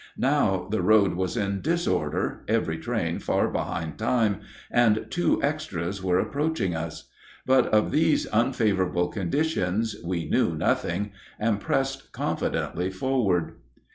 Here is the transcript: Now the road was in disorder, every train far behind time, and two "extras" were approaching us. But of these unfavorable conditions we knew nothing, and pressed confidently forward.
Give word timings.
Now 0.17 0.67
the 0.71 0.81
road 0.81 1.13
was 1.13 1.37
in 1.37 1.61
disorder, 1.61 2.43
every 2.47 2.79
train 2.79 3.19
far 3.19 3.47
behind 3.49 3.99
time, 3.99 4.39
and 4.71 5.05
two 5.11 5.39
"extras" 5.43 6.01
were 6.01 6.17
approaching 6.17 6.75
us. 6.75 7.11
But 7.45 7.67
of 7.67 7.91
these 7.91 8.25
unfavorable 8.25 9.09
conditions 9.09 9.95
we 10.03 10.27
knew 10.27 10.55
nothing, 10.55 11.11
and 11.39 11.59
pressed 11.61 12.11
confidently 12.13 12.89
forward. 12.89 13.57